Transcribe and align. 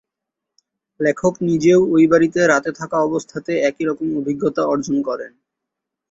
লেখক 0.99 1.33
নিজেও 1.41 1.79
ঐ 1.91 2.07
বাড়িতে 2.11 2.39
রাতে 2.43 2.71
থাকা 2.79 2.97
অবস্থাতে 3.01 3.51
একইরকম 3.69 4.07
অভিজ্ঞতা 4.19 4.61
অর্জন 4.65 4.97
করেন। 5.01 5.31